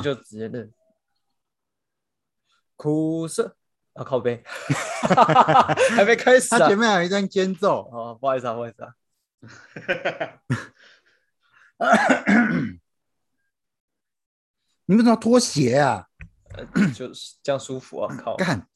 [0.00, 0.72] 就直接认。
[2.76, 3.56] 苦涩
[3.94, 4.42] 啊，靠背，
[5.96, 6.78] 还没开始啊他前。
[6.78, 8.94] 面还有一段间奏，哦，不好意思啊，不好意思啊。
[14.86, 16.06] 你为什么要脱鞋啊？
[16.54, 18.36] 呃，就是这样舒服啊，靠。
[18.36, 18.66] 干，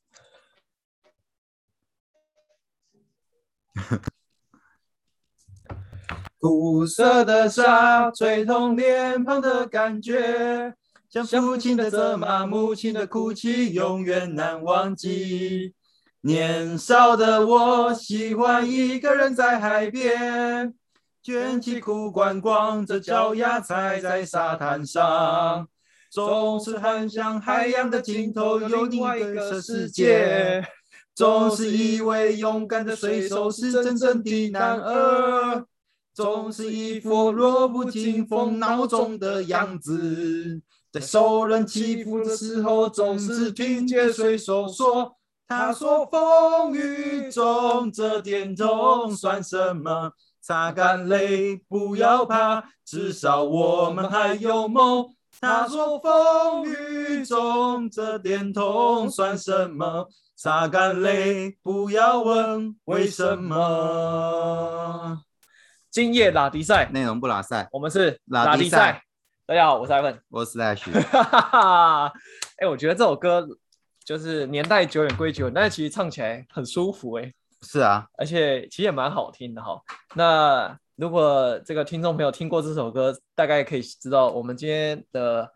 [6.39, 10.77] 苦涩的沙吹痛脸庞的感觉，
[11.13, 15.75] 像父亲的责骂，母亲的哭泣，永远难忘记。
[16.23, 20.73] 年少的我喜欢一个人在海边，
[21.23, 25.69] 卷起裤管，光着脚丫踩在沙滩上，
[26.11, 30.67] 总是很想海洋的尽头有另外一个世界。
[31.15, 35.67] 总是以为勇敢的水手是真正的男儿，
[36.15, 40.63] 总是一副弱不禁风孬种的样子。
[40.93, 45.17] 在受人欺负的时候，总是听见水手说
[45.49, 50.13] ：“他说风雨中这点痛算什么？
[50.43, 55.07] 擦干泪，不要怕，至少我们还有梦。”
[55.41, 60.09] 他说风雨中这点痛算什么？
[60.37, 65.23] 擦干泪，不要问为什么。
[65.91, 69.03] 今夜拉迪赛，内容不拉赛，我们是拉迪赛。
[69.53, 70.17] 大家好，我是 Ivan。
[70.31, 72.13] 我是 Slash，哈哈哈，
[72.57, 73.47] 哎，我觉得这首歌
[74.03, 79.79] 就是年代久远归久远，但是其实唱起来很舒服哎、是啊，而且其实也蛮好听的哈。
[80.15, 85.47] 那如果这个听众朋友听过这首歌，大概可以知道我们今天的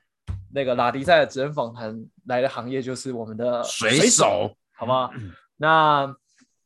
[0.53, 5.11] 那个拉迪赛的职人访谈来的行业就是我们的水手，好不好？
[5.57, 6.15] 那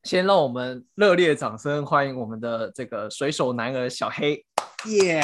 [0.02, 4.44] 先让我们热烈掌声欢迎我们的这个水手男儿小黑，
[4.86, 5.22] 耶！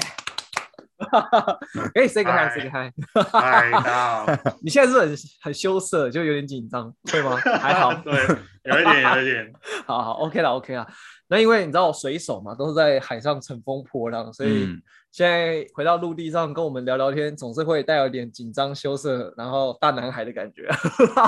[1.95, 2.93] 可 以 say 个 hi，say 个 hi。
[3.31, 4.27] 嗨，大家好。
[4.63, 7.37] 你现在是是很很羞涩，就有点紧张， 会吗？
[7.61, 8.15] 还好，对，
[8.65, 9.53] 有一点，有一点。
[9.87, 10.87] 好好，OK 了，OK 了。
[11.29, 20.69] 那因为你知道水手嘛，都是在海上乘风破浪，所以嗯现在回到陆地上跟我们聊聊天，总是会带有点紧张、羞涩，然后大男孩的感觉。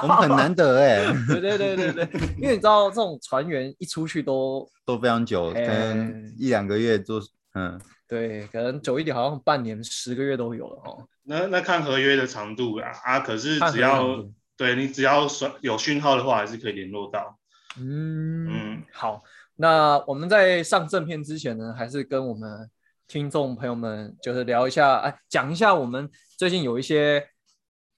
[0.03, 7.21] 我们很难得哎，对对对对对，因为你知道这种船员一出去都都非常久，可哎能一两个月做，
[7.55, 11.07] 嗯，对，可能久一点，好像半年、十个月都有了哦。
[11.25, 14.25] 那那看合约的长度啦，啊，可是只要
[14.57, 17.39] 对你只要说有讯号的话，还是可以联络到。
[17.79, 19.23] 嗯嗯好，
[19.57, 22.69] 那我们在上正片之前呢，还是跟我们
[23.07, 27.29] 听众朋友们就是聊一下，哎，讲一下我们最近有一些，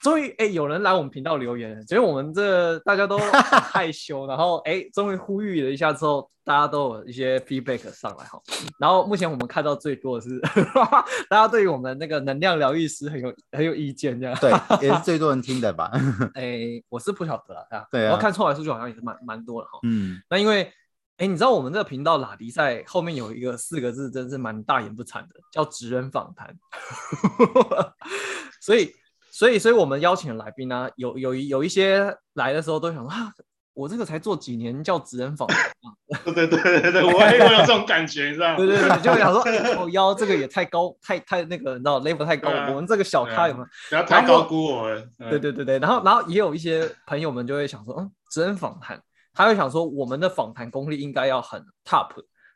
[0.01, 3.31] 终于哎有人来我们频道留言了，觉得我们这大家都 很
[3.61, 8.41] 害羞，然后哎终于呼吁了一下之后，大家都有一些 feedback 上来哈。
[8.79, 10.41] 然后目前我们看到最多的是，
[11.29, 14.35] 大家对于我们那个能量疗愈师很有很有意见这样。
[14.41, 14.51] 对，
[14.81, 15.91] 也是最多人听的吧，
[16.35, 19.79] 哎，我是不晓得啦，啊对啊我看出来数据好像也是蛮蛮多的哈。
[19.83, 20.73] 嗯，那因为，
[21.19, 26.57] 哎，你知道我们这个频道拉迪赛后面有一个四个字，真是蛮大言不惭的，叫职人访谈。
[28.63, 28.91] 所以，
[29.31, 33.33] 所以，所以我们邀请的来宾呢、有有一有一些来的时候都想说啊，
[33.73, 38.57] 我这个才做几年叫职人访谈啊， 对对对对对，我也有这种感觉，你知道吗？
[38.57, 43.67] 对对对，就想说，哎 我腰这个也太高，太太那个，你知道 level 太高，对啊我们这个小咖有没有？
[43.89, 44.91] 不要太高估我
[45.31, 49.01] 对对对对，然后然后也有一些朋友们就会想说，嗯，职人访谈，
[49.33, 52.09] 他会想说我们的访谈功力应该要很 top，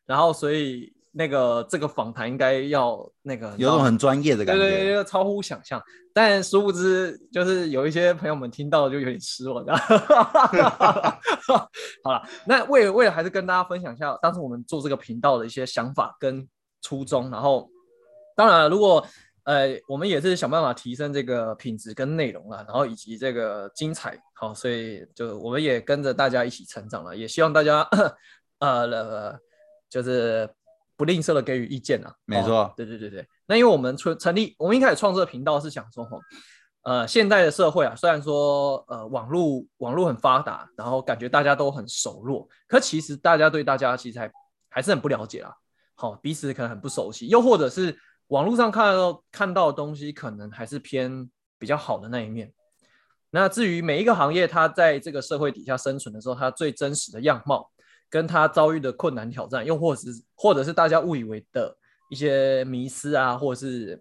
[0.04, 5.80] 然后所以那个这个访谈应该要那个有种很专业的感对对对，觉，对超乎想象，
[6.12, 9.64] 但殊不知就是有一些朋友们听到就有点失望。
[12.02, 16.44] 好了，那为了为了还是跟大家分享一下当时我们做这个频道的一些想法跟
[16.82, 17.70] 初衷，然后
[18.34, 19.06] 当然了，如果
[19.44, 27.86] 呃我们也是想办法提升这个品质跟内容啦，然后以及这个精彩，好，所以就我们也跟着大家一起成长了，也希望大家
[28.58, 29.38] 呃呃
[29.88, 30.48] 就是
[30.96, 32.14] 不吝啬的给予意见啊。
[32.24, 33.26] 没错哦对对对对。
[33.46, 36.20] 那因为我们成成立，我们一开始创这个频道是想说，吼，
[36.82, 44.30] 呃，现在的社会啊，虽然说呃网络网络很发达，然后感觉大家都很熟络，可其实大家对大家其实还
[44.68, 45.54] 还是很不了解啦。
[45.94, 47.96] 好，彼此可能很不熟悉，又或者是
[48.28, 52.52] 网络上看到看到的东西，可能还是偏比较好的那一面。
[53.30, 57.70] 那至于每一个行业，它在这个社会底下生存的时候，它最真实的样貌，
[58.14, 61.76] 跟他遭遇的困难挑战，又或者是或者是大家误以为的
[62.08, 64.00] 一些迷失啊，或者是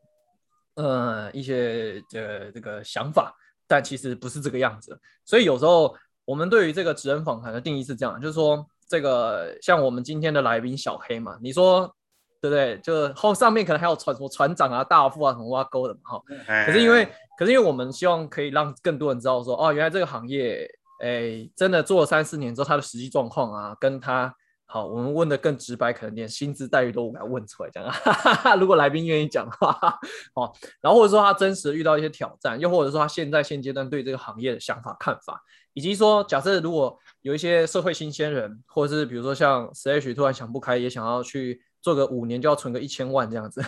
[0.76, 3.36] 呃一些呃这个想法，
[3.68, 4.96] 但其实不是这个样子。
[5.26, 5.96] 所以有时候
[6.26, 11.92] 我们对于这个职人访谈的定义是这样，就是说这个像我们今天的来宾小黑嘛，你说
[12.40, 12.78] 对不对？
[12.84, 16.22] 就后上面可能还有船什么船长啊、大副啊什么挖沟的嘛哈。
[16.46, 20.70] 哎可是因为可是因为我们希望可以让更多人知道说，哦，原来这个行业，
[21.04, 24.34] 哎，真的做了三四年之后，他的实际状况啊，跟他
[24.66, 27.94] 好，我们问的更直白，可能连薪资待遇都给他问出来，这样。
[28.58, 30.00] 如果来宾愿意讲的话，
[30.36, 41.62] 哦，然后或者说他真实遇到一些挑战，又或者说他现在现阶段对这个行业的想法看法，以及说假设如果有一些社会新鲜人，或者是比如说像 Slash 突然想不开，也想要去。
[41.84, 43.62] 做个五年就要存个一千万这样子，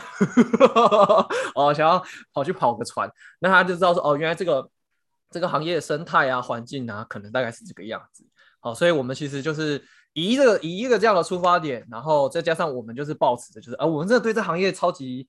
[1.53, 2.01] 哦，想要
[2.33, 4.65] 跑去跑个船，那他就知道说，哦，原来这个
[5.29, 8.25] 这个行业生态啊、环境啊，可能大概是这个样子。
[8.59, 9.83] 好，所以我们其实就是
[10.13, 15.27] 以一个以一个这样的出发点，然后再加上我们就是抱持的，就是啊，我们真的对这行业超级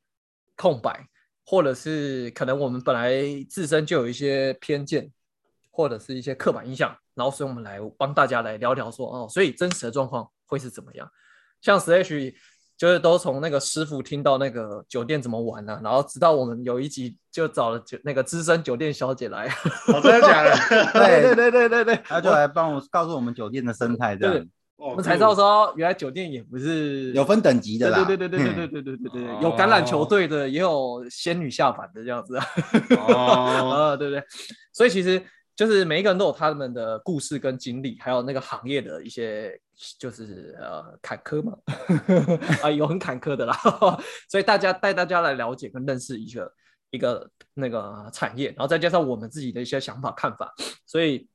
[0.57, 1.07] 空白，
[1.45, 5.11] 或者是可能我们本来自身就有一些偏见，
[5.71, 11.11] 或者是一些刻板印象，然后所以我们来帮大家来聊聊说，哦，所以真实的状况会是怎么样？
[11.61, 12.35] 像十 H。
[12.76, 15.81] 就是都从那个师傅听到那个酒店怎么玩呢？
[15.82, 19.49] 然后直到我们有一集就找了酒那个资深酒店小姐来，
[19.87, 20.52] 真的假的？
[20.93, 24.46] 对对对对对对，他就来帮我告诉我们酒店的生态，这样
[24.76, 28.05] 我们才知道说原来酒店也不是 有分等级的啦。
[28.05, 32.46] 对对对对对对对对对对，有橄榄球队的，也有仙女下凡的这样子啊。
[33.08, 34.23] 哦， 对不对？
[34.73, 35.23] 所以其实。
[35.56, 39.58] 就是每一个人都有他们的故事跟经历，还有那个行业的一些
[39.99, 41.56] 就是呃坎坷嘛，
[42.62, 43.58] 啊有很坎坷的啦，
[44.31, 46.53] 所以大家带大家来了解跟认识一个
[46.91, 50.55] 一个那个产业，然后再加上我们自己的一些想法看法，
[50.87, 51.26] 所以。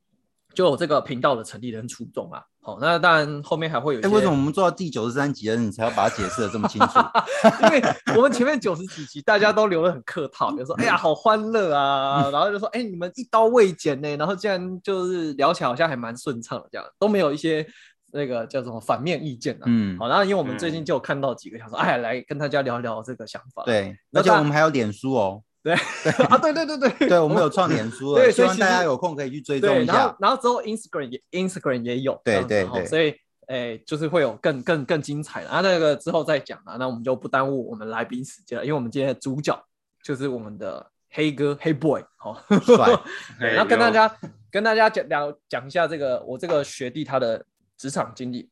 [0.53, 4.02] 就有这个频道的成立人初衷啊，好，那当然后面还会有。
[4.02, 7.00] 哎，为什么我们做到第九十三集了，你才要把它解释的这么清楚？
[7.63, 7.81] 因为
[8.16, 17.66] 我们前面九十几集大家都留的很客套，比如说哎呀好欢乐啊， 然后就说哎你们一刀未剪呢，然后竟然就是聊起来好像还蛮顺畅的，这样都没有一些
[18.13, 19.63] 那个叫什么反面意见啊。
[19.66, 23.63] 嗯，好，然后因为我们最近就有看到几个想说，哎来跟大家聊聊这个想法。
[23.66, 25.42] 对，而且我们还有脸书哦。
[25.63, 29.94] 对啊，对对对对，对我们有创脸书，对，希望大家有空可以去追踪一下。
[29.94, 33.16] 然后，然后之后 Instagram 也 Instagram 也有，对对对，所以
[33.48, 35.50] 诶，就是会有更更更精彩的。
[35.50, 39.56] 啊，那个之后再讲啊，那我们就不耽误我们来宾时间了，因为我们今天的主角
[40.04, 42.90] 就是我们的黑哥黑 boy，好帅。
[43.38, 44.12] 然后跟大家
[44.50, 47.46] 跟大家讲聊讲一下这个我这个学弟他的
[47.78, 48.50] 职场经历。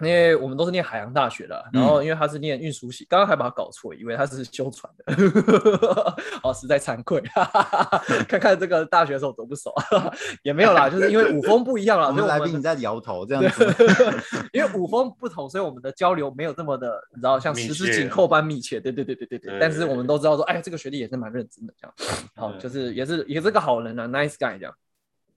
[0.00, 5.14] 因为我们都是念海洋大学的，然后因为他是念运输系，刚刚还把他搞错，以为他是修船的，
[6.44, 7.22] 哦，实在惭愧，
[8.28, 9.72] 看看这个大学的时候熟不熟，
[10.42, 12.08] 也没有啦，就是因为五峰不一样了。
[12.08, 13.74] 我们来宾你在摇头这样子，
[14.52, 18.78] 因为五峰不同，所以我们的交流没有这么的，你知道，像十指紧扣般密切。
[18.78, 19.58] 对对对对对对。
[19.58, 21.94] 但是我们都知道说，哎，这个学弟也是蛮认真的，这样，
[22.34, 24.74] 好，就是也是也是个好人啊，nice guy 这样。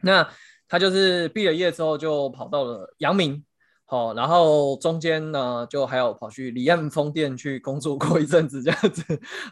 [0.02, 0.30] 那
[0.68, 3.42] 他就是毕了业之后就跑到了阳明。
[3.90, 9.04] 好，然后中间呢，就还有跑去离岸风电去工作过一阵子这样子，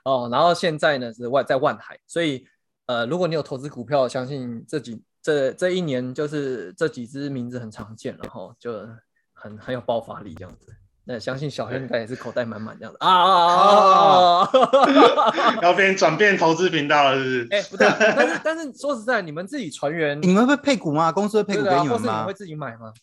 [0.06, 2.46] 哦，然后现在呢是外在万海，所以
[2.86, 8.72] 呃，如果你有投资股票，相信这几这这一年就是这几只名字很常见，然后就
[9.34, 10.68] 很很有爆发力这样子。
[11.04, 14.50] 那相信小黑应该也是口袋满满这样子啊啊啊！
[15.64, 17.48] 要变转变投资频道了，是不是？
[17.50, 21.12] 哎，不对，但是但是说实在，你们自己船员，你们会配股吗？
[21.12, 22.26] 公司会配股给你们吗？
[22.26, 22.94] 会自己买吗？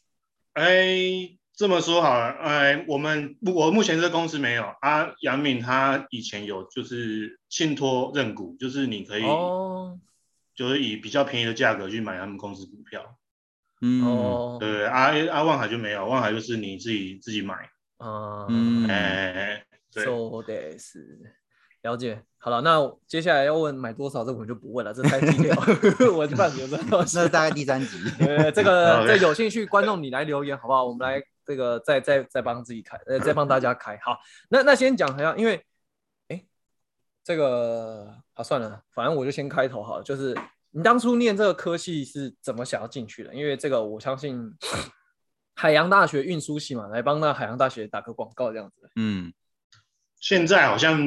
[0.54, 5.12] 哎，这么说好了，哎，我们我目前这公司没有啊。
[5.20, 9.22] 杨敏他以前有，就是信托认股，就是你可以，
[10.54, 13.18] 就是以比较便宜的价格去买他们公司股票。
[13.80, 17.68] 嗯，哦对，阿阿万海就没有，万海就是你自己自己买。
[18.48, 21.34] 嗯，哎，说的是。
[21.84, 25.54] 了解，好了，那接下来要问买多少，这我们就不问了，这太低调，
[26.16, 27.98] 我就半觉得那大概第三集。
[28.20, 30.82] 呃，这个 这有兴趣观众你来留言好不好？
[30.82, 33.98] 我们来这个再再再帮自己开，呃，再帮大家开。
[34.02, 35.62] 好，那那先讲好像因为，
[36.28, 36.42] 哎，
[37.22, 40.02] 这个啊算了，反正我就先开头好了。
[40.02, 40.34] 就是
[40.70, 43.34] 你当初念这个科系是怎么想要进去的？
[43.34, 44.50] 因为这个我相信
[45.54, 48.90] 海洋大学运输系嘛，来帮那海洋大学打个广告这样子。
[48.96, 49.30] 嗯，
[50.18, 50.98] 现在好像。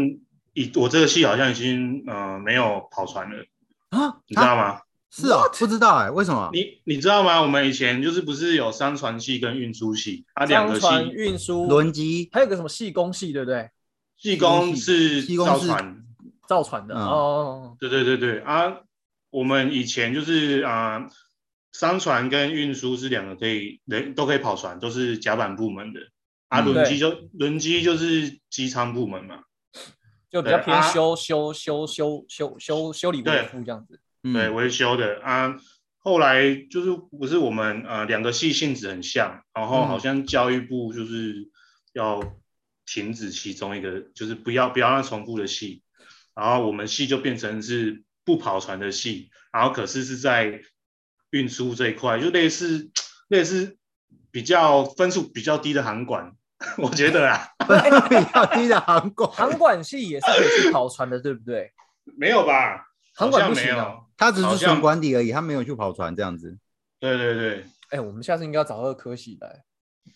[0.58, 3.46] 以我这个系好像已经呃没有跑船了
[3.90, 4.82] 啊，你知道吗？
[5.12, 6.50] 是啊，不知道哎，为什么？
[6.52, 7.40] 你你知道吗？
[7.42, 13.70] 我们以前就是不是有商船系跟运输系啊，两个系运输轮机，还有个什么系工系，对不对？
[14.18, 16.04] 系工是造船
[16.48, 18.78] 造船的哦，对对对对啊，
[19.30, 21.08] 我们以前就是啊，
[21.72, 26.00] 商船跟运输是两个可以人都可以跑船，都是甲板部门的
[26.50, 29.42] 啊，轮机就轮机就是机舱部门嘛。
[30.30, 35.56] 就比较偏修修修修修修修理维护这样子，对维修的啊。
[36.00, 41.50] 后来就是不是我们呃两个系性质很像，然后好像教育部就是
[41.92, 42.38] 要
[42.86, 45.84] 停止其中一个，就是不要不要让重复的系，
[46.34, 50.62] 然后我们系就变成是不跑船的系，然后可是是在
[51.32, 52.90] 运输这一块，就类似
[53.28, 53.78] 类似
[54.32, 56.37] 比较分数比较低的航管，
[56.78, 57.48] 我觉得啊，
[58.10, 61.72] 比较低的航管，航管系也是可以去跑船的，对不对？
[62.18, 62.88] 没有吧？
[63.16, 63.78] 航管不行啊。
[63.78, 64.04] 有。
[64.18, 66.58] 他只是纯管理而已，他没有去跑船这样子。
[67.00, 69.64] 对对对，哎，我们下次应该要找二科系来，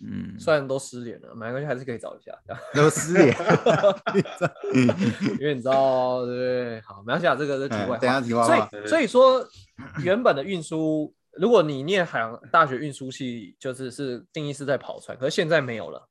[0.04, 2.32] 嗯，虽然都失联了，没关系，还是可以找一下。
[2.74, 3.28] 都失联。
[5.40, 6.82] 因为你知道，对不对？
[6.82, 8.10] 好，没关系啊，这个是题外嗯等。
[8.10, 9.48] 下题外话，所以，所以说，
[10.04, 16.08] 原本的运输，如果你念海洋大学运输系，就是是定义是在跑船，可是现在没有了。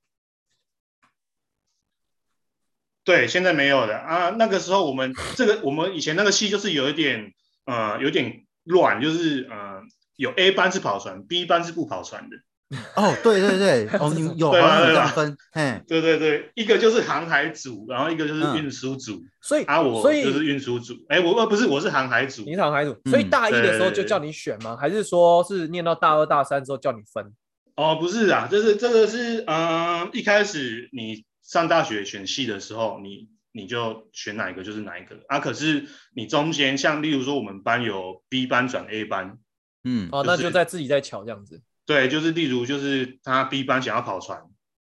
[3.04, 4.30] 对，现在没有了啊。
[4.30, 7.32] 那个时候我们这个我们以前那个系就是有一点
[7.66, 9.80] 呃有点乱，就是呃
[10.16, 12.36] 有 A 班是跑船，B 班是不跑船的。
[12.94, 19.20] 哦，对对对，哦，你们有好对啊像有这对啊样分，嘿，对对对，一个就是航海组，然后一个就是嗯运输组。
[19.42, 20.94] 所以，啊，我所以就是运输组。
[21.08, 22.54] 哎，我呃不是，我是航海组你。
[22.54, 24.76] 是航海组，所以嗯大一的时候就叫你选吗？
[24.80, 27.32] 还是说是念到大二、大三之后叫你分？
[27.74, 35.40] 哦，不是啊，就是这个是嗯、呃一开始你上大学选系的时候，你你就选哪一个就是哪一个啊。
[35.40, 39.36] 可是你中间像例如说我们班有 B 班转 A 班，
[39.82, 41.60] 嗯，哦，就是那就在自己在瞧这样子。
[41.84, 44.40] 对，就是例如就是他 B 班想要跑船，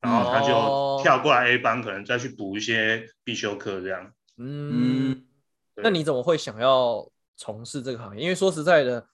[0.02, 4.14] 然后他哦就跳过来 A 班，可能再去补一些必修课这样。
[4.38, 5.26] 嗯，
[5.78, 8.22] 那你怎么会想要从事这个行业？
[8.22, 9.08] 因为说实在的，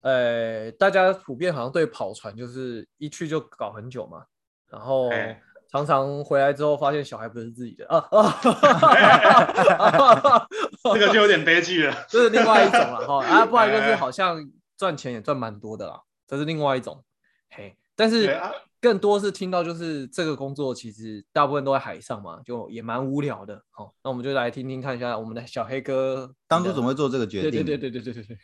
[0.00, 4.24] 呃，大家普遍好像对跑船就是一去就搞很久嘛，
[4.70, 7.86] 然后哎常常回来之后发现小孩不是自己的。
[7.88, 8.40] 啊啊
[10.94, 11.94] 这个就有点悲剧了。
[12.08, 17.04] 这是另外一种了哈啊不然就是好像赚钱也赚蛮多的啦这是另外一种
[17.50, 17.76] 嘿。
[17.94, 18.40] 但是
[18.80, 27.62] 更多是听到就是这个工作其实大部分都在海上嘛就也蛮无聊的好那我们就来听听看一下我们的小黑哥当初怎么会做这个决定？
[27.62, 28.38] 对对对对对对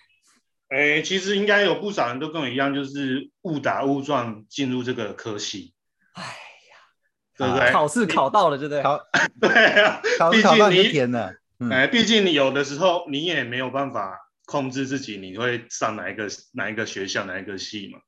[0.69, 5.73] 哎其实应该有不少人都跟我一样就是误打误撞进入这个科系。
[6.13, 6.37] 哎
[7.37, 7.71] 对不对？
[7.73, 8.83] 考试考到了，对不对？
[8.83, 9.01] 考
[9.41, 17.99] 对啊，考毕考到你就竟你填了，嗯哎，毕竟你有的时候你也没有办法控制自己，你会上哪一个哪一个学校哪一个系嘛？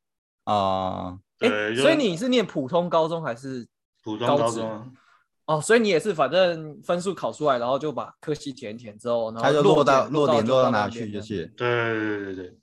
[0.44, 3.66] 哦，哎对，所以你是念普通高中还是
[4.02, 4.86] 普通高中啊，
[5.46, 5.60] 哦？
[5.60, 12.58] 所以你也是反正分数考出来，然后就把科系填一填之后，然后就落到落点落到哪去就是，对对对对对，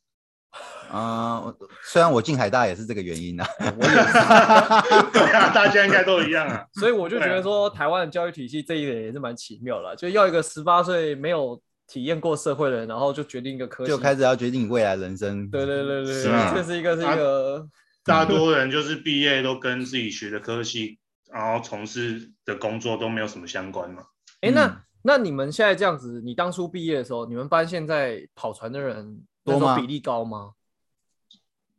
[0.94, 5.12] 嗯，我虽然我进海大也是这个原因啊，我也是。
[5.12, 6.66] 对啊，大家应该都一样啊。
[6.80, 15.50] 所以我就觉得说，台湾的教育体系这一点也是蛮奇妙的啦，就要一个十八岁没有体验过社会的人，然后就决定一个科系，就开始要决定你未来人生。
[15.50, 17.68] 对对对对是啊，这是一个是一个，
[18.04, 21.00] 大多人就是毕业都跟自己学的科系，
[21.32, 24.04] 然后从事的工作都没有什么相关嘛。
[24.42, 30.52] 哎，那嗯那你们现在这样子，你当初毕业的时候，你们班现在跑船的人那多吗比例高吗？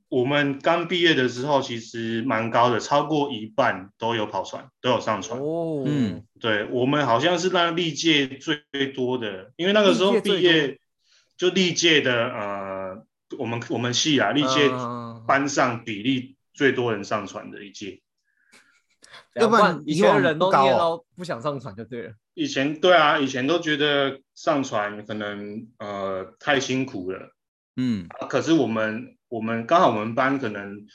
[0.08, 5.40] 我们刚毕业的时候其实蛮高的，超过一半都有跑船，都有上船。
[5.40, 8.62] 哦，嗯对我们好像是那历届最
[8.94, 10.78] 多的，因为那个时候毕业
[11.37, 13.04] 就历届的呃，
[13.37, 18.00] 我们我们系啊，历届嗯班上比例最多人上船的一届。
[19.35, 22.14] 要不然以前的人都念到不想上船就对了。
[22.32, 27.35] 以前对啊，以前都觉得上船可能呃太辛苦了，
[27.76, 30.87] 嗯，啊可是我们我们刚好我们班可能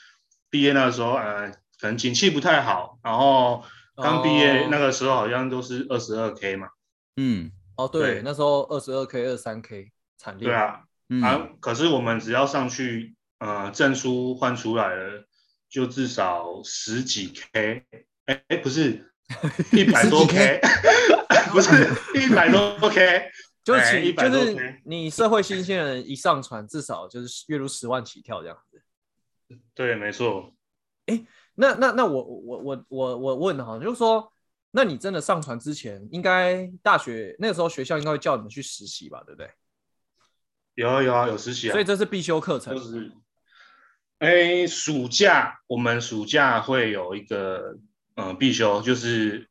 [0.50, 3.64] 毕业那个时候呃可能景气不太好，然后
[3.96, 4.68] 刚毕业哦。
[4.70, 6.68] 那个时候好像都是二十二 K 嘛，
[7.16, 7.50] 嗯。
[7.76, 8.22] 哦，对，对。
[8.22, 10.46] 那时候二十二 K、二三 K 惨烈。
[10.48, 15.26] 对啊，嗯，啊，可是我们只要上去，呃，证书换出来了，
[15.70, 17.84] 就至少十几 K，
[18.26, 19.10] 哎哎，不是
[19.72, 20.60] 一百多 K，
[21.50, 21.70] 不是
[22.14, 23.30] 一百多 K，
[23.64, 28.82] 就是哎起，100多就是你社会新鲜人一上船，至少就是月入十万起跳这样子。
[29.74, 30.52] 对，没错，
[31.06, 34.32] 哎那那那我我我我我问哈，就是说，
[34.70, 39.50] 那你真的上船之前，应该大学那个时候学校应该会叫你们去实习吧，对不对？
[40.74, 42.82] 有啊有啊有实习啊，所以这是必修课程就。
[42.82, 43.12] 是，
[44.18, 47.76] 哎，暑假我们暑假会有一个
[48.14, 49.50] 呃必修，就是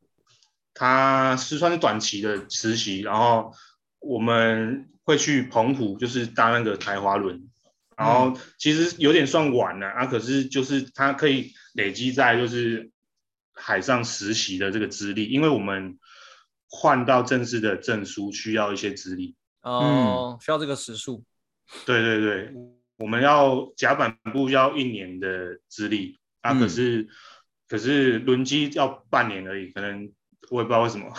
[0.74, 3.54] 它是算是短期的实习，然后
[4.02, 7.48] 我们会去澎湖，就是搭那个台华轮，
[7.96, 12.92] 然后其实有点算晚了啊，可是就是它可以累积在就是
[13.54, 16.00] 海上实习的这个资历，因为我们
[16.68, 19.36] 换到正式的证书需要一些资历。
[19.62, 21.24] 哦，需要这个时数。
[21.86, 22.54] 对对对，
[22.98, 27.08] 我们要甲板部要一年的资历啊，嗯可是、
[27.68, 30.12] 可是轮机要半年而已，可能
[30.50, 31.14] 我也不知道为什么。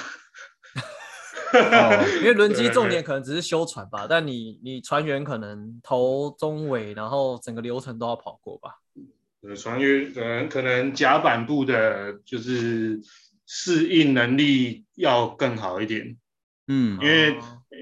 [2.21, 8.81] 因为轮机重点可能只是修船吧，但你你船员可能头中尾，然后整个流程都要跑过吧。
[9.43, 13.01] 呃，船员可能可能甲板部的就是
[13.47, 16.17] 适应能力要更好一点。
[16.69, 17.37] 嗯，因为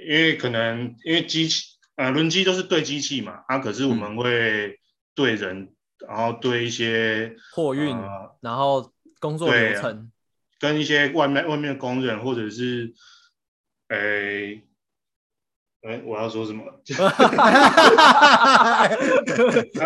[0.08, 4.78] 因为可能因为机器呃轮机都是对机器嘛，啊，可是我们会
[5.14, 5.72] 对人，
[6.08, 7.94] 然后对一些货运，
[8.40, 10.10] 然后工作流程。
[10.58, 12.92] 跟一些外面外面的工人，或者是，
[13.90, 14.62] 诶，
[15.82, 16.64] 哎，我要说什么？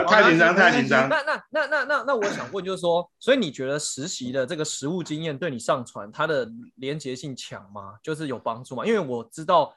[0.07, 1.09] 太紧张，太紧张。
[1.09, 6.47] 那那那那那那，我想问，就是说，所以你觉得实习的这个实务经验对你上传它的
[6.77, 7.95] 连结性强吗？
[8.03, 8.85] 就是有帮助吗？
[8.85, 9.75] 因为我知道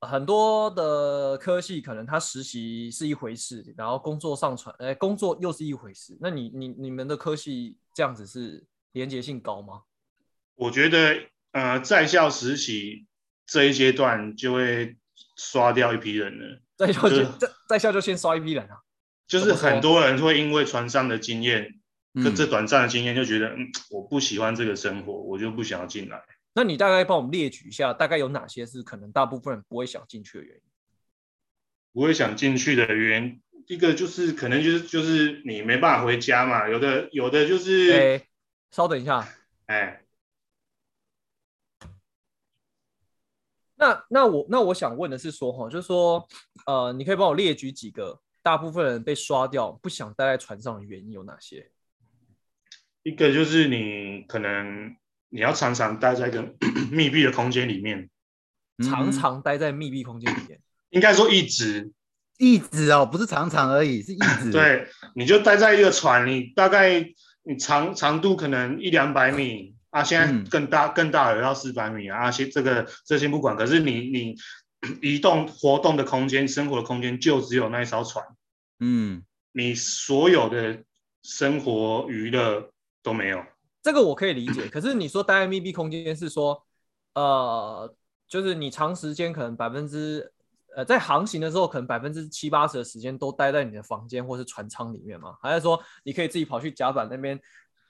[0.00, 6.16] 很多的科系可能他实习是一回事，然后工作上传，哎，工作又是一回事。
[6.20, 9.82] 那你你你们的科系这样子是连结性高吗？
[10.54, 11.20] 我觉得，
[11.52, 13.06] 呃，在校实习
[13.50, 14.96] 这一阶段就会
[15.36, 16.62] 刷掉一批人了。
[16.76, 18.78] 在校就在在校就先刷一批人啊。
[19.26, 21.80] 就是很多人会因为船上的经验，
[22.14, 26.22] 跟这短暂的经验，就觉得，嗯，我不喜欢这个生活，我就不想要进来。
[26.54, 30.62] 那你大概帮我们列举一下，大概有哪些是可能大部分人不会想进去的原因？
[31.92, 36.68] 不会想进去的原因，一个就是可能就是就是你没办法回家嘛。
[36.68, 38.26] 有的有的就是，哎，
[38.70, 39.28] 稍等一下，
[39.66, 40.04] 哎。
[43.80, 46.28] 那那我那我想问的是说哈，就是说，
[46.66, 51.70] 呃，你可以帮我列举几个大部分人被刷掉不想待在船上的原因有哪些？
[53.02, 54.94] 一个就是你可能
[55.30, 56.54] 你要常常待在一个
[56.92, 58.10] 密闭的空间里面，
[58.84, 60.60] 常常待在密闭空间里面，
[60.90, 61.90] 应该说一直
[62.36, 64.52] 一直哦，不是常常而已，是一直。
[64.52, 67.00] 对，你就待在一个船，你大概
[67.44, 69.74] 你长长度可能一两百米。
[69.90, 72.30] 啊，现在更大更大的要四百米啊！
[72.30, 74.36] 先这个这些不管，可是你你
[75.02, 78.24] 移动活动的空间、生活的空间就只有那一艘船，
[78.78, 80.84] 嗯，你所有的
[81.24, 82.70] 生活娱乐
[83.02, 83.42] 都没有。
[83.82, 86.62] 这个我可以理解，可是你说待在密闭空间是说，
[87.14, 87.92] 呃，
[88.28, 90.32] 就是你长时间可能百分之
[90.76, 95.34] 呃在航行的时候，可能百分之七八十的时间都待在你的房间或是船舱里面吗？
[95.42, 97.40] 还是说你可以自己跑去甲板那边？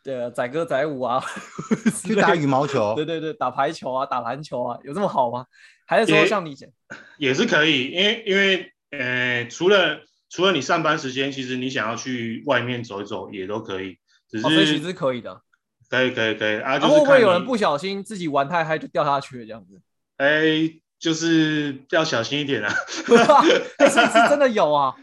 [0.03, 1.23] 对，载歌载舞啊，
[2.05, 5.47] 去打羽毛球，对 对对，打排球啊，打篮球啊，有这么好吗？
[5.87, 6.69] 还是说像你讲，
[7.19, 13.99] 也是可以，因为因为呃，除了除了你上班时间，其实你想要去外面走一走也都可以，
[14.31, 15.43] 只是随时是可以的，
[15.89, 19.81] 可以可以可以啊，会不会有人不小心自己玩太嗨就掉下去了这样子？
[20.17, 24.95] 哎，就是要小心一点啊，是是真的有啊。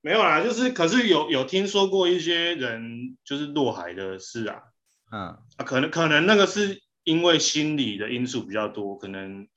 [0.00, 4.62] 没有啦，就是可是有有听说过一些人就是落海的事啊，
[5.10, 5.20] 嗯。
[5.56, 9.48] 啊，可能可能那个是因为心理的因素比较多，可能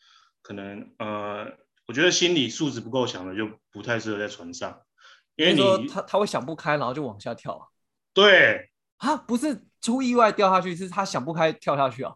[0.41, 1.45] 可能呃，
[1.85, 4.81] 我觉得心理素质不够强的就不太适合在船上，
[5.35, 7.67] 因为你他他会想不开，然后就往下跳啊，
[8.13, 8.71] 对。
[8.97, 12.13] 啊，不是出意外掉下去，是他想不开跳下去啊，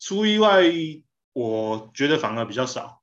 [0.00, 0.64] 出意外
[1.32, 3.02] 我觉得反而比较少，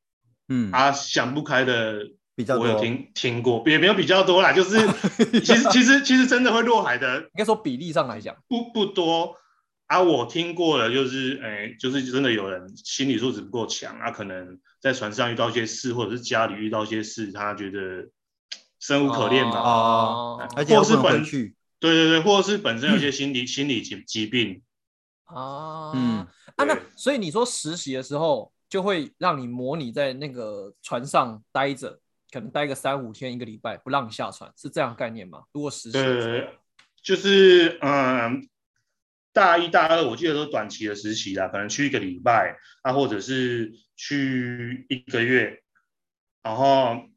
[0.50, 2.12] 嗯，啊想不开的。
[2.58, 4.80] 我有听听过，也没有比较多啦，就是
[5.42, 9.36] 其实其实其实真的会落海的，应该说比例上来讲不不多
[9.88, 10.02] 啊。
[10.02, 18.08] 我听过了，就是哎，就是真的有人心理素质不够强啊，可能在船上遇到一些事，或者是家里遇到一些事，他觉得
[18.80, 21.24] 生无可恋吧，啊，或是本
[21.80, 24.62] 对对对，或者是本身有些心理心理疾疾病
[25.26, 26.26] 啊，嗯
[26.56, 32.00] 啊，那所以你说实习的时候就会让你模拟在那个船上待着。
[32.32, 35.44] 可能待个三五天一个礼拜不让你下船，是这样概念吗？
[35.52, 36.50] 如果实习，对，
[37.02, 38.48] 就是嗯，
[39.34, 45.64] 大一、大二我记得都是短期的实习啦，可能去一个礼拜，啊，或者是去一个月，
[46.44, 47.10] 然后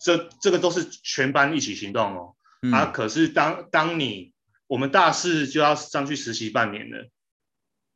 [0.00, 2.34] 这这个都是全班一起行动哦。
[2.72, 4.32] 啊，可是当当你
[4.66, 7.08] 我们大四就要上去实习半年了，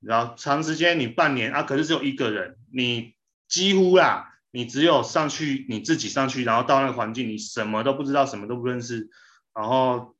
[0.01, 3.17] 然后长时间你半年啊，可是只有一个人，你
[3.49, 4.29] 几乎啦。
[4.53, 9.09] 你只有上去，你自己上去，然后到那个环境，你什么都不知道，什么都不认识，
[9.55, 10.17] 然后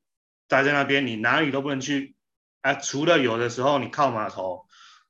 [0.47, 2.15] 待在那边，你哪里都不能去，
[2.61, 4.67] 啊，除了有的时候你靠码头，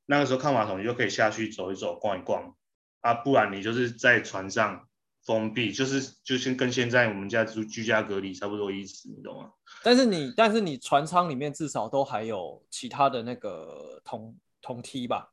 [0.07, 2.55] 那个时候靠码头，你就可以下去走一走，逛一逛，
[3.01, 4.87] 啊，不然你就是在船上
[5.23, 9.51] 封闭，就是就是跟现在我们家住居家隔离差不多意思，你懂吗？
[9.83, 15.31] 但是你但是你船舱里面至少都还有其他的那个同同梯吧？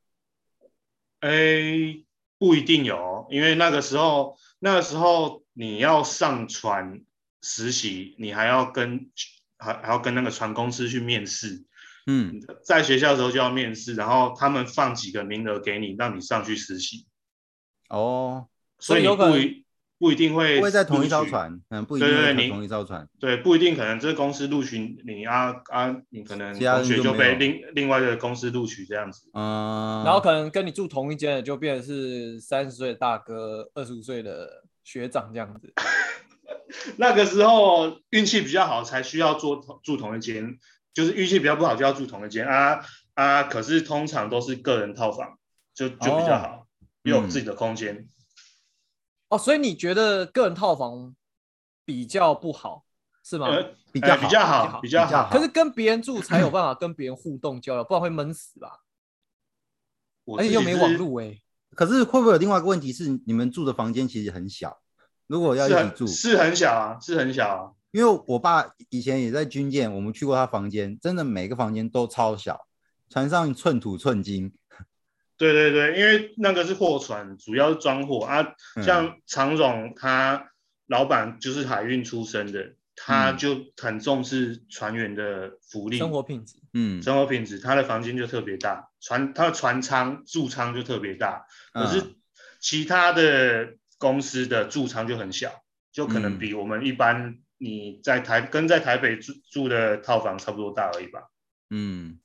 [1.21, 2.05] 哎。
[2.39, 7.01] 不一定有，因为那个时候，那个时候你要上船
[7.43, 9.11] 实习，你还要跟
[9.59, 11.65] 还还要跟那个船公司去面试。
[12.07, 17.07] 嗯，在学校的时候就要面试，然后他们放几个名额给你，让你上去实习。
[17.91, 18.49] 哦，
[18.79, 19.65] 所以你有可能
[19.99, 23.09] 不一定会不会在同一艘，船，嗯，不一定在对对对同一艘船。
[23.19, 29.29] 对，不一定可能这个公司录取你啊啊，你可能同学就被就另另外的公司录取这样子。
[29.35, 35.73] 嗯，然后可能跟你住同一间的就变成是三十岁的大哥，二十五岁的学长这样子。
[36.97, 40.59] 那个时候运气比较好，才需要住住同一间，
[40.95, 42.81] 就是运气比较不好就要住同一间啊
[43.15, 43.43] 啊。
[43.43, 45.39] 可是通常都是个人套房，
[45.75, 46.67] 就就比较好，
[47.03, 48.07] 又有自己的空间。
[49.29, 51.15] 哦，所以你觉得个人套房
[51.85, 52.85] 比较不好
[53.23, 53.49] 是吗？
[53.49, 55.29] 呃，比较呃比较好好，比较好。
[55.31, 58.81] 可是跟别人住才有办法跟别人互动交流，不然会闷死吧？
[60.25, 61.39] 我而且又没网自己是路哎、
[61.75, 64.79] 可是会不会有另外一个问题是，你们住的房间其实很小？
[65.27, 67.73] 如果要一起住，是很小啊，是很小啊。
[67.91, 72.67] 因为我爸以前也在军舰，我们去过他房间，真的每个房间都超小，
[73.09, 74.53] 船上寸土寸金。
[75.39, 78.43] 对对对，因为那个是货船，主要是装货啊。
[78.77, 80.51] 嗯像常总他
[80.87, 86.57] 老板就是海运出身的，他嗯就很重视船员的福利、生活品质。
[86.73, 87.59] 嗯，生活品质。
[87.59, 92.15] 他的房间就特别大，船他的船舱住舱就特别大，可是嗯
[92.61, 101.31] 其他的公司的住舱就很小，就可能嗯比我们一般你在台跟在台北住住的套房差不多大而已吧。
[101.71, 102.19] 嗯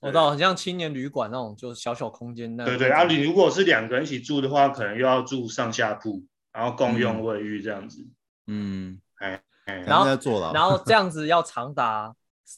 [0.00, 2.64] 我知道，很像青年旅馆那种，就是小小空间那。
[2.64, 8.06] 对对，啊，你如果是两个人一起住的话，可能又要住上下铺，然后共用嗯卫浴这样子。
[8.46, 9.42] 嗯，哎，
[9.86, 10.06] 然后
[10.52, 12.14] 然后 这样子要长达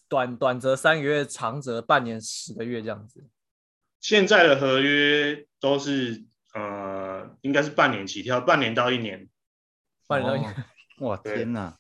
[0.09, 3.27] 短短则三个月，长则半年、十个月这样子。
[4.01, 6.25] 现在的合约都是
[6.55, 9.29] 呃，应该是半年起跳，半年到一年。
[10.07, 10.65] 半年到一年
[10.99, 11.77] 哇 天哪，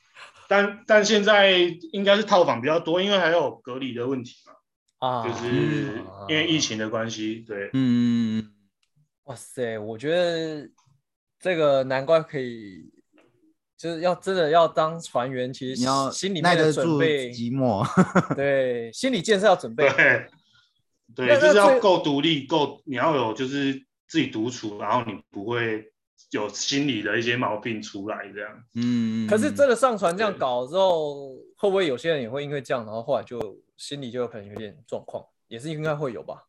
[0.49, 1.53] 但但现在
[1.93, 4.55] 应该是套房比较多，因为还有隔离的问题嘛，
[5.01, 5.51] 啊，就是
[5.99, 7.45] 嗯因为疫情的关系。
[7.47, 8.51] 对，嗯，
[9.25, 10.69] 哇塞，我觉得
[11.39, 12.91] 这个难怪可以，
[13.77, 17.85] 就是要真的要当船员，其实你要心里面的准备，寂寞，
[18.37, 19.89] 对，心理建设要准备。
[19.91, 20.27] 对，
[21.15, 23.73] 对，就是要够独立，够你要有就是
[24.07, 25.91] 自己独处，然后你不会
[26.31, 28.51] 有心理的一些毛病出来这样。
[28.75, 33.39] 嗯，可是真的上船这样搞之后，会不会有些人也会因为这样，然后后来就
[33.81, 36.45] 心里就有可能有点状况，也是应该会有吧？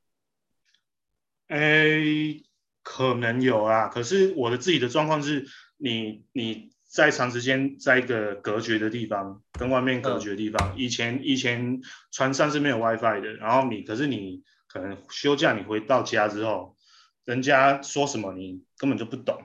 [1.48, 2.44] 诶，
[2.84, 11.80] 可能有啊，可是我的自己的状况是，你你在长时间在一个隔绝的地方，跟外面隔绝的地方，以前以前
[12.12, 16.76] 船上是没有 WiFi 的，然后你可是你可能休假你回到家之后，
[17.24, 19.42] 人家说什么你根本就不懂，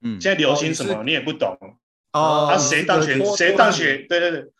[0.00, 1.56] 嗯，现在流行什么你也不懂，
[2.12, 4.52] 哦，啊谁当选脱谁当选，对对对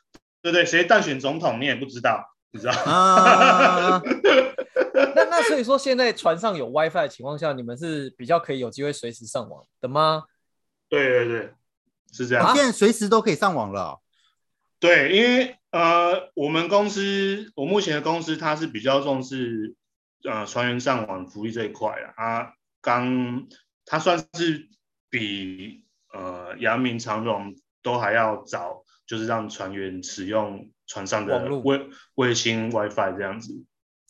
[0.42, 2.72] 对对，谁当选总统你也不知道，你知道。
[2.72, 4.02] 啊，
[5.14, 10.24] 那那所以说，现在船上有 WiFi 的情况下，你们是比较可以有机会随时上网的吗？
[10.88, 11.54] 对对对，
[12.12, 12.54] 是这样。
[12.54, 14.00] 现在随时都可以上网了哦，
[14.80, 19.74] 对，因为呃，我们公司，我目前的公司，它是比较重视
[20.28, 22.12] 呃船员上网福利这一块啊。
[22.16, 23.46] 它刚，
[23.86, 24.68] 它算是
[25.08, 31.78] 比呃阳明长荣都还要早，就是让船员使用船上的网络卫
[32.14, 33.52] 卫星 WiFi 这样子。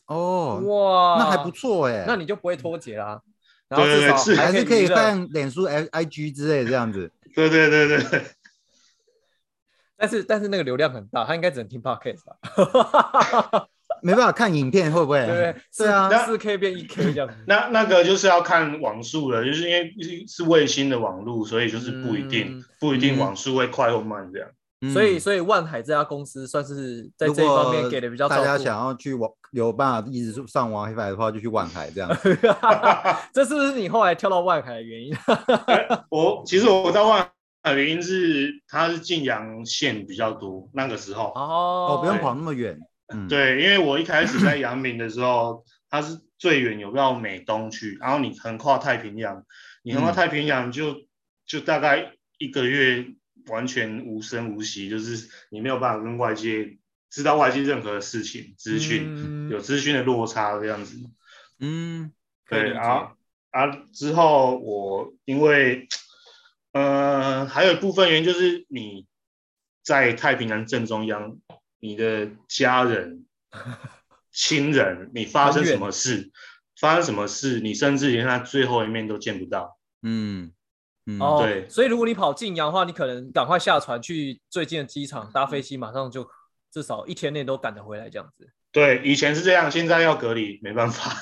[0.07, 1.51] 哦，哇，那还不。
[1.51, 3.21] 错哎，那你就不会脱节啦。
[3.67, 8.23] 然后至少对对对还是可以娱乐看脸书、I I G 之类的这样子， 对对对对对，
[9.97, 13.67] 但是但是那个流量很大，他应该只能听 podcast 吧？
[14.05, 15.25] 没办法看影片会不会？
[15.27, 15.55] 对对？
[15.87, 17.35] 对啊那四 K 变一 K 这样子。
[17.47, 19.93] 那那个就是要看网速了，就是因为
[20.29, 24.49] 是卫星的网路，所以就是不一定、嗯不一定嗯网速会快或慢这样。
[24.83, 28.29] 嗯所以所以万海这家公司算是在如这一方面果给的比较。
[28.29, 32.11] 大家想要去网有办法一直上网 WiFi 的话，就去万海这样。
[33.33, 35.15] 这是不是你后来跳到万海的原因？
[36.11, 37.23] 我其实我到万
[37.63, 42.77] 海的原因是它是晋阳线比较多，那个时候，哦哦，不用跑那么远。
[43.15, 49.45] 嗯，，对，因为我一开始在阳明的时候，它是最远有到美东去，然后你横跨太平洋，
[49.85, 50.97] 你横跨嗯太平洋就、
[51.47, 53.05] 就大概一个月
[53.47, 56.79] 完全无声无息，就是你没有办法跟外界
[57.11, 60.99] 知道外界任何事情资讯，嗯有资讯的落差这样子。
[61.59, 62.13] 嗯，
[62.49, 63.15] 对，啊
[63.51, 65.89] 啊，之后我因为
[66.73, 69.07] 呃，还有一部分原因就是你
[69.83, 71.39] 在太平洋正中央，
[71.81, 73.27] 你的家人、
[74.33, 76.31] 亲人，你发生什么事，
[76.81, 79.79] 发生什么事，你甚至连他最后一面都见不到。
[80.01, 80.53] 嗯
[81.07, 86.29] 嗯，哦，对所以如果你跑晋阳的话，你可能赶快下船去最近的机场搭飞机，马上就
[86.71, 88.49] 至少一天内都赶得回来这样子。
[88.71, 91.13] 对，以前是这样，现在要隔离，没办法。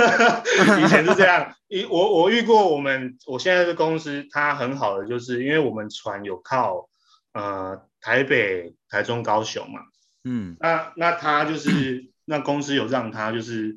[0.80, 6.88] 以前是这样，一我我遇过我们我现在的公司，它很好的，就是因为我们船有靠
[7.32, 9.80] 呃台北、台中、高雄嘛，
[10.22, 13.76] 嗯，那那他就是那公司有让他就是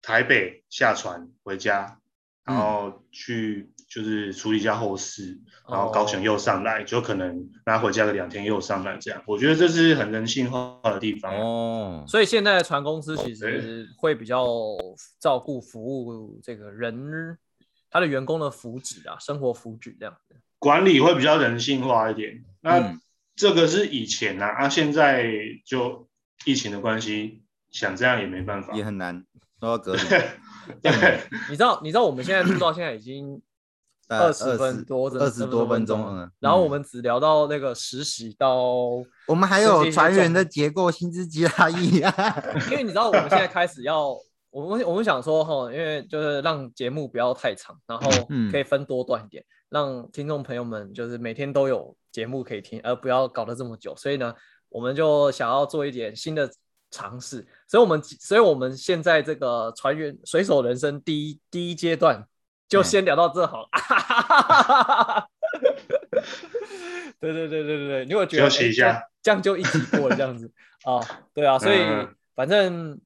[0.00, 1.99] 台北下船回家，
[2.44, 9.22] 然后去就是处理一下后事，然后高雄又上来，就可能拿回家个两天又上来这样。
[9.26, 12.04] 我觉得这是很人性化的地方哦。
[12.08, 14.46] 所以现在的船公司其实会比较
[15.20, 17.38] 照顾服务这个人
[17.90, 20.36] 他的员工的福祉啊，生活福祉这样子。
[20.58, 22.44] 管理会比较人性化一点。
[22.60, 22.98] 那
[23.34, 25.26] 这个是以前啊，啊，现在
[25.64, 26.08] 就
[26.44, 29.24] 疫情的关系，想这样也没办法，也很难。
[29.58, 30.00] 都要隔离。
[30.82, 33.40] 对，你知道，你知道我们现在录到现在已经
[34.08, 36.28] 二十分多，二十多分钟了。
[36.40, 38.56] 然后我们只聊到那个实习到，
[39.26, 42.12] 我们还有船员的结构、薪资、吉拉意啊。
[42.70, 44.08] 因为你知道，我们现在开始要，
[44.50, 48.10] 我们我们想说哈，因为就是让节目不要太长，然后
[48.50, 53.94] 可以分多段一点，让听众朋友们就是每天都有节目可以听，而不要搞得这么久。
[53.96, 54.34] 所以呢，
[54.68, 56.50] 我们就想要做一点新的。
[56.90, 62.26] 尝试，所以我们，所以我们现在这个船员水手人生第一第一阶段
[62.68, 63.68] 就先聊到这好了。
[67.20, 70.50] 对对对对对对，你会觉得休息一下，这样就一起过了这样子
[70.84, 71.00] 啊？
[71.32, 71.78] 对啊，所以
[72.34, 73.00] 反正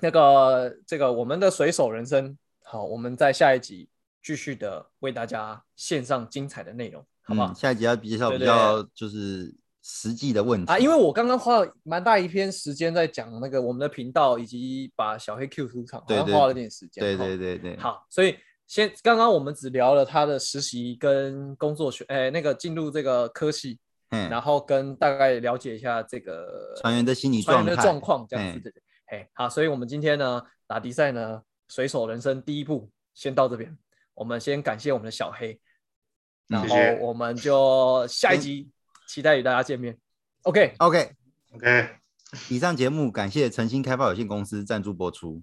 [0.00, 3.88] 那个这个我们的水手人生，好，我们在下一集
[4.22, 7.52] 继续的为大家献上精彩的内容，好不好？
[7.52, 9.54] 下一集要比较比较就是。
[9.88, 17.04] 实际的问题啊，因为我刚刚花了蛮大一篇时间在讲那个我们的频道，以及把小黑 Q 出场，好像花了点时间。
[17.04, 17.76] 对对对对。
[17.76, 23.78] 好，所以先刚刚我们只聊了他的实习跟工作学，哎，那个进入这个科系，
[24.10, 28.74] 嗯，然后跟大概了解一下这个船员的心理状的状况这样子。
[29.06, 33.78] 哎，好，所以我们今天呢打比赛呢，水手人生第一步先到这边，
[34.14, 35.60] 我们先感谢我们的小黑，
[36.48, 38.68] 然后我们就下一集。
[39.06, 39.96] 期待与大家见面。
[40.42, 41.12] OK OK
[41.52, 41.88] OK。
[42.48, 45.42] 以上节目感谢诚心开发有限公司赞助播出。